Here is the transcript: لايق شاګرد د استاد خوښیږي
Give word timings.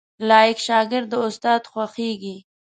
لايق 0.29 0.57
شاګرد 0.67 1.07
د 1.11 1.13
استاد 1.27 1.61
خوښیږي 1.71 2.35